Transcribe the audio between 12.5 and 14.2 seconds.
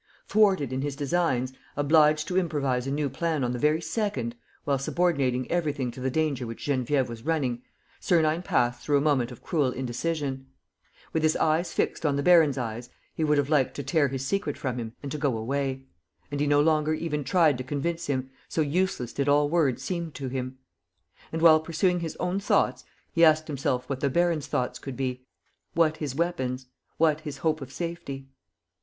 eyes, he would have liked to tear